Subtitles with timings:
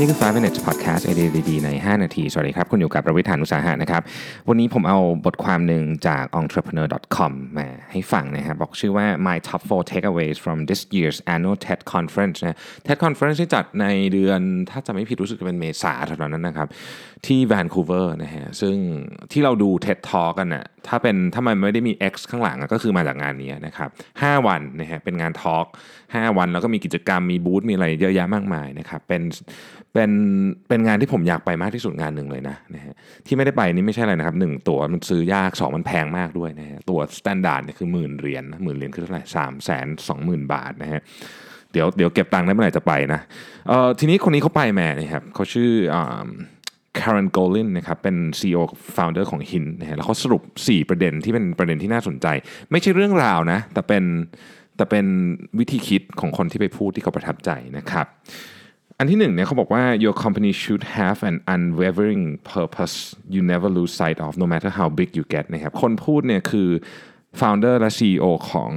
[0.00, 4.02] นี่คือ 5 minutes podcast ไอเดียดีๆใน 5 นาที สวัสดีครับ คุณอยู่กับประวิธานอุตสาหะนะครับ
[4.48, 12.58] วันนี้ผมเอาบทความหนึ่งจาก entrepreneur.com มาให้ฟังนะครับ บอกชื่อว่า my top 4 takeaways from this year's annual TED conference นะ
[12.86, 14.40] TED conference ที่จัดในเดือน
[14.70, 16.68] ถ้าจะไม่ผิดรู้สึกจะเป็นเมษาเท่านั้นนะครับ
[17.26, 18.76] ที่แวนคูเวอร์นะฮะ ซึ่ง
[19.32, 23.88] ที่เราดู TED Talk กันน่ะถ้าเป็นถ้ามันไม่ได้มี X ข้างหลังก็คือมาจากงานนี้นะครับ
[24.18, 25.66] 5วันนะฮะเป็นงาน talk
[26.02, 29.22] 5วันแล้วก็มีกิจกรรมมีบูธมีอะไรเยอะแยะมากมายนะครับเป็น
[29.94, 30.10] เป็น
[30.68, 32.94] เป็นงานที่ผมอยากไปมากที่สุดงานหนึ่งเลยนะนะฮะ
[33.26, 41.00] ที่ไม่ได้ไปนี่ไม่ใช่อะไรนะครับหนึ่งตั๋วมันซื้อยากสองมันแพงมากด้วยนะฮะตั๋ว standard เนี่ยคือหมื่นเหรียญหมื่นเหรียญคือเท่าไหร่สามแสนสองหมื่นบาทนะฮะ
[41.72, 43.20] เดี๋ยวเดี๋ยวเก็บตังค์ได้เมื่อไหร่จะไปนะ
[43.68, 46.26] เอ่อทีนี้คนนี้เขาไปมานะครับเขาชื่ออ่า
[46.98, 48.62] Kara Goldin นะครับเป็น CEO
[48.96, 52.26] founder ของ Hint นะฮะแล้วเขาสรุป 4 ประเด็นที่เป็นประเด็นที่น่าสนใจ
[52.70, 54.04] ไม่ใช่เรื่องราวนะแต่เป็น
[54.76, 55.06] แต่เป็น
[55.58, 58.06] วิธีคิดของคนที่ไปพูดที่เขาประทับใจนะครับ
[59.00, 62.96] อันที่หนึ่งเนี่ยเขาบอกว่า your company should have an unwavering purpose
[63.34, 66.68] you never lose sight of no matter how big you get นะครับคนพูดเนี่ยคือ
[67.40, 68.70] founder และ CEO ของ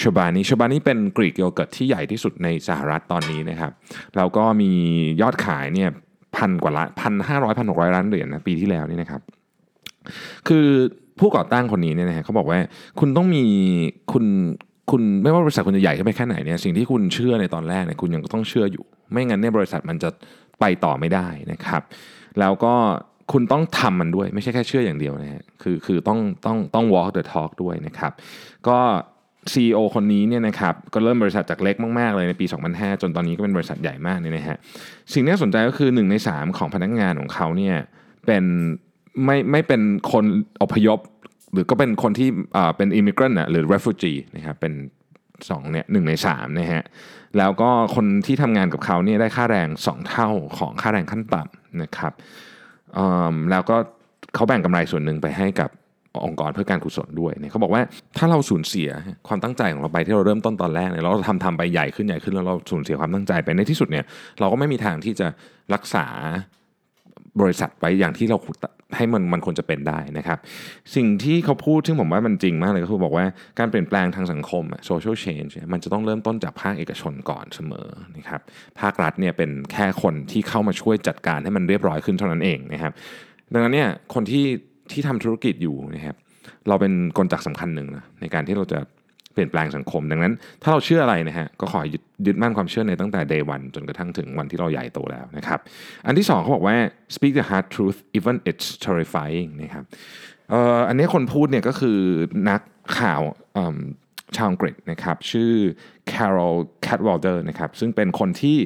[0.00, 3.72] ชบานีชบานีเป็นกรีกโยเกิร์ตที่ใหญ่ที่สุดในสหรัฐตอนนี้นะครับ
[4.16, 4.70] แล้วก็มี
[5.22, 5.90] ยอดขายเนี่ย
[6.36, 9.20] พันกว่าล้านพันห้าร้อยพันหกร้อยล้านเหรียญนะปีที่แล้วนี่นะครับ
[10.48, 10.66] คือ
[11.18, 12.58] ผู้ก่อตั้งคนนี้เนี่ยนะฮะเขาบอกว่า
[13.00, 13.44] คุณต้องมี
[14.12, 14.24] คุณ
[14.90, 20.10] คุณไม่ว่าบริษัทคุณจะใหญ่ขึ้นไปแค่ไหนเนี่ยสิ่งที่คุณเชื่อในตอนแรกเนี่ยคุณยังต้องเชื่ออยู่ ไม่งั้นเนี่ยบริษัทมันจะ
[20.60, 21.82] ไปต่อไม่ได้นะครับ
[22.40, 22.74] แล้วก็
[23.32, 28.12] คุณต้องทำมันด้วย ไม่ใช่แค่เชื่ออย่างเดียวนะฮะคือคือต้องต้องต้อง walk the talk ด้วยนะครับ
[28.68, 28.78] ก็
[29.52, 34.56] CEO คนนี้เนี่ยนะครับก็เริ่มบริษัทจากเล็กมากๆเลยในปี 2005 จนตอนนี้ก็เป็นบริษัทใหญ่มากเนี่ยนะฮะ
[35.12, 37.76] สิ่งที่น่าสนใจก็คือ 1 ใน 3 ของพนักงานของเขาเนี่ย
[38.26, 38.44] เป็น
[39.24, 39.80] ไม่ไม่เป็น
[40.12, 40.24] คน
[40.62, 40.98] อพยพ
[41.52, 42.28] หรือก็เป็นคนที่
[42.76, 44.72] เป็น immigrant น่ะหรือ refugee นะครับเป็น
[45.50, 46.84] สองเนี่ยหนึ่งในสามนะฮะ
[47.38, 50.28] แล้วก็คนที่ทำงานกับเขาเนี่ยได้ค่าแรง 2 เท่า
[50.58, 52.12] ของค่าแรงขั้นต่ำนะครับ
[53.50, 53.76] แล้วก็
[54.34, 55.70] เขาแบ่งกำไรส่วนหนึ่งไปให้กับ
[56.26, 57.82] องค์กรเพื่อการกุศลด้วยเนี่ยเขาบอกว่า
[58.18, 58.88] ถ้าเราสูญเสีย
[59.28, 64.04] ความตั้งใจของเราไปที่เราเริ่มต้นตอนแรกเนี่ยเราทำทำไปใหญ่ขึ้นใหญ่ขึ้นแล้วเราสูญเสียความตั้งใจไปในที่สุดเนี่ย
[64.40, 65.28] เราก็ไม่มีทางที่จะ
[65.74, 66.06] รักษา
[67.40, 68.38] บริษัทไว้อย่างที่เรา
[68.96, 70.38] ให้มันมันควรจะเป็นได้นะครับ
[70.96, 73.26] สิ่งที่เขาพูดซึ่งผมว่ามันจริงมากเลยก็คือบอกว่า
[73.58, 78.40] การเปลี่ยนแปลงทางสังคม social change มันจะต้องเริ่มต้นจากภาคเอกชนก่อนเสมอนะครับ
[78.80, 82.92] ภาครัฐเนี่ยเป็นแค่คนที่เข้ามาช่วยจัดการให้มันเรียบร้อยขึ้นเท่านั้นเองนะครับ
[83.52, 84.44] ดังนั้นเนี่ยคนที่
[84.92, 86.16] ที่ทำธุรกิจอยู่นะครับ
[86.68, 88.80] เราเป็นกลจักสำคัญหนึ่งนะในการที่เราจะ
[89.32, 95.60] เปลี่ยนแปลงสังคม ดังนั้น ถ้าเราเชื่ออะไรนะฮะก็ขอยึดยึดมั่นความเชื่อในตั้งแต่ day one จนกระทั่งถึงวันที่เราใหญ่โตแล้วนะครับ
[96.06, 96.76] อันที่สองเขาบอกว่า
[97.14, 99.84] speak the hard truth even it's terrifying นะครับ
[100.50, 101.98] เอ่ออันนี้คนพูดเนี่ยก็คือ
[102.50, 102.60] นัก
[102.98, 103.20] ข่าว
[104.36, 105.52] ชาวอังกฤษนะครับ ชื่อ
[106.12, 106.56] Carol
[106.86, 108.58] Cadwalder นะครับ ซึ่งเป็นคนที่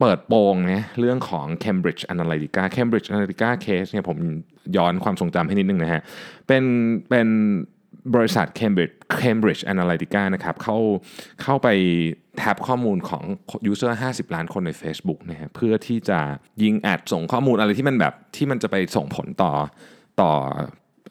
[0.00, 4.18] เปิดโปงเนี่ยเรื่องของ Cambridge Analytica Cambridge Analytica case เนี่ยผม
[4.76, 6.02] ย้อนความทรงจำให้นิดนึงนะฮะ
[6.48, 6.64] เป็น
[7.08, 7.28] เป็น
[8.14, 10.78] บริษัท Cambridge Cambridge Analytica นะครับเข้า
[11.42, 11.68] เข้าไป
[12.36, 13.22] tap ข้อมูลของ
[13.70, 16.18] user 50 ล้านคนใน Facebook นะฮะเพื่อที่จะ
[16.62, 19.52] ยิง ad ส่งข้อมูลอะไรที่มันแบบที่มันจะไปส่งผลต่อ
[20.20, 20.30] ต่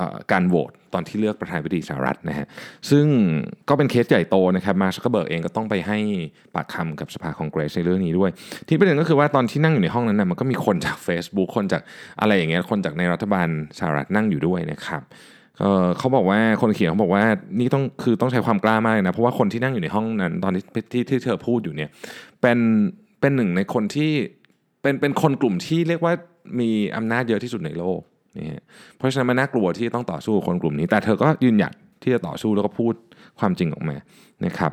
[0.00, 0.02] อ
[0.32, 2.46] การโหวตตอนที่เลือกประธานาธิบดีสหรัฐนะฮะ
[2.90, 3.06] ซึ่ง
[3.68, 5.98] ก็เป็นเคสใหญ่โตนะครับมาร์คเบิร์กเองก็ต้องไปให้
[6.54, 8.30] ปากคำกับสภาคองเกรสในเรื่องนี้ด้วย
[8.68, 11.82] ที่ประเด็นก็คือว่าตอนที่นั่งอยู่ในห้องนั้นนะมันก็มีคนจาก Facebook คนจาก
[12.20, 13.48] อะไรอย่างเงี้ยคนจากในรัฐบาล
[13.78, 15.02] สหรัฐนั่งอยู่ด้วยนะครับ
[15.98, 17.24] เขาบอกว่าคนเขียนเขาบอกว่า
[17.58, 21.90] นี่ต้องคือต้องใช้ความกล้ามากเลยนะ เพราะว่าคนที่นั่งอยู่ในห้องนั้น ตอนที่ที่ที่เธอพูดอยู่เนี่ย
[22.40, 22.58] เป็น
[23.20, 24.12] เป็นหนึ่งในคนที่
[24.82, 26.12] เป็นเป็นคนกลุ่มที่เรียกว่า
[26.60, 28.00] มีอำนาจเยอะที่สุดในโลก
[28.36, 28.64] นี่ฮะ
[28.96, 31.72] เพราะฉะนั้นมันน่ากลัวที่ต้องต่อสู้คนกลุ่มนี้ แต่เธอก็ยืนหยัด
[32.02, 32.94] ที่จะต่อสู้แล้วก็พูด
[33.40, 33.96] ความจริงออกมา
[34.46, 34.72] นะครับ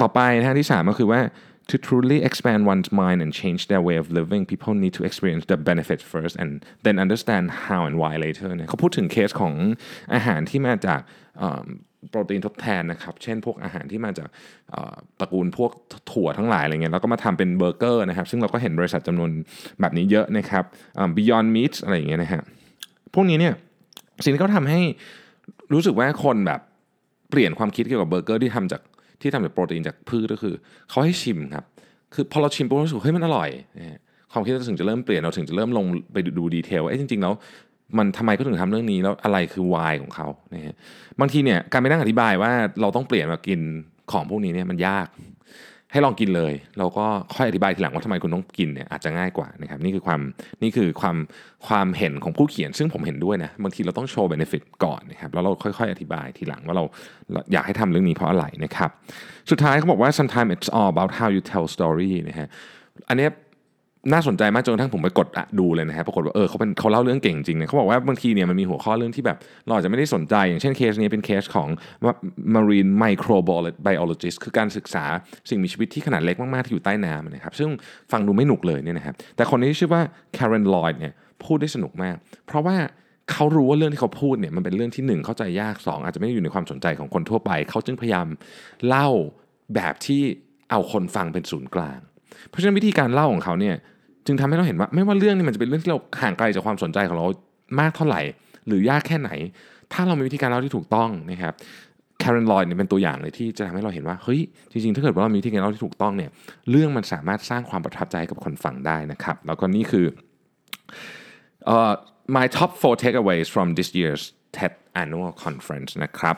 [0.00, 1.20] ต่อไปนะฮะที่สามก็คือว่า
[1.72, 5.44] to truly expand one's mind and change their way of living people need to experience
[5.52, 6.50] the benefits first and
[6.84, 9.54] then understand how and why later เนี่ยเขาพูดถึงเคสของ
[10.14, 11.00] อาหารที่มาจาก
[12.10, 14.28] โปรตีนทดแทนนะครับ เช่นพวกอาหารที่มาจาก
[15.20, 15.70] ตระกูลพวก
[16.10, 19.30] ถั่วทั้งหลายอะไรเงี้ยแล้วก็มาทำเป็นเบอร์เกอร์นะครับ ซึ่งเราก็เห็นบริษัทจำนวน
[19.80, 20.64] แบบนี้เยอะนะครับ
[21.16, 22.42] Beyond Meat อะไรอย่างเงี้ยนะฮะ
[23.14, 23.54] พวกนี้เนี่ย
[24.24, 24.80] สิ่งที่เขาทำให้
[25.72, 26.60] รู้สึกว่าคนแบบ
[27.30, 28.82] เปลี่ยนความคิดเกี่ยวกับเบอร์เกอร์ที่ทำจาก
[29.20, 30.54] ที่ทำจากโปรตีนจากพืชก็คือ
[30.90, 31.64] เขาให้ชิมครับ
[32.14, 33.98] คือพอเราชิมปุ๊บเรารู้สึกเฮ้ยมันอร่อยนะฮะ
[34.32, 37.32] ความคิดเราถึงจะเริ่มเปลี่ยนเราถึงจะเริ่มลงไปดูดีเทลว่าเอ้จริงๆแล้ว
[37.98, 40.74] มันทำไมเขาถึงทำเรื่องนี้แล้วอะไรคือวายของเขานะฮะ
[41.20, 43.60] บางทีเนี่ยการไปนั่งอธิบายว่าเราต้องเปลี่ยนมากิน
[44.12, 45.06] ของพวกนี้เนี่ยมันยาก
[45.92, 50.20] ให้ลองกินเลย เราก็ค่อยอธิบายทีหลังว่าทำไมคุณต้องกินเนี่ยอาจจะง่ายกว่านะครับนี่คือความ
[50.62, 51.16] นี่คือความ
[51.66, 56.84] ความเห็นของผู้เขียน ซึ่งผมเห็นด้วยนะบางทีเราต้องโชว์เบนฟิตก่อนนะครับแล้วเราค่อย ๆ อธิบายทีหลังว่าเรา
[57.52, 58.90] อยากให้ทำเรื่องนี้เพราะอะไรนะครับ
[59.50, 62.48] สุดท้ายเขาบอกว่า sometimes it's all about how you tell story นะฮะ
[63.08, 63.28] อันนี้
[64.12, 65.28] น่าสนใจมากจนกระทั่งผมไปกด
[65.58, 71.68] ดูเลยนะครับปรากฏว่าเออเขาเป็นเขาเล่าเรื่องเก่งจริงเนี่ยเขาบอกว่าบางทีเนี่ยมันมีหัวข้อเรื่องที่แบบเราอาจจะไม่ได้สนใจ อย่างเช่นเคสนี้เป็นเคสของ
[72.54, 75.04] marine microbiologist คือการศึกษา
[75.50, 77.68] สิ่งมีชีวิตที่ขนาดเล็กมากๆที่อยู่ใต้น้ำนะครับซึ่ง
[78.12, 80.02] ฟังดูไม่หนุกเลยเนี่ยนะครับแต่คนนี้ชื่อว่า
[80.36, 81.12] Karen Lloyd เนี่ย
[81.44, 82.16] พูดได้สนุกมาก
[82.46, 82.76] เพราะว่า
[83.32, 88.26] เขารู้ว่าเรื่องที่เขาพูดเนี่ยมันเป็นเรื่องที่หนึ่งเข้าใจยากสองอาจจะไม่ได้อยู่ในความสนใจของคนทั่วไป เขาจึงพยายาม
[88.86, 89.08] เล่า
[89.74, 90.22] แบบที่
[90.70, 92.00] เอาคนฟังเป็นศูนย์กลาง
[92.48, 93.76] เพราะฉะนั้นวิธีการเล่าของเขาเนี่ย
[94.26, 97.24] จึงทำให้เราเห็นว่า ไม่ว่าเรื่องนี้มันจะเป็นเรื่องที่เราห่างไกลจากความสนใจของเรา
[97.80, 98.20] มากเท่าไหร่
[98.66, 99.30] หรือยากแค่ไหน
[99.92, 101.54] ถ้าเรามีวิธีการเล่าที่ถูกต้องนะครับ
[102.18, 104.40] แคร์เรนลอยเนี่ยเป็นตัวอย่างเลยที่จะทำให้เราเห็นว่าเฮ้ย
[104.70, 106.30] จริงๆ ถ้าเกิดว่าเรามีวิธีการเล่าที่ถูกต้องเนี่ย
[106.70, 110.06] เรื่องมันสามารถสร้างความประทับใจกับคนฟังได้นะครับ แล้วก็นี่คือ
[111.74, 111.94] uh,
[112.36, 114.22] my top four takeaways from this year's
[114.56, 114.72] TED
[115.02, 116.36] Annual Conference นะครับ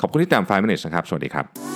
[0.00, 1.71] ขอบคุณที่ตาม 5 minutes นะครับ สวัสดีครับ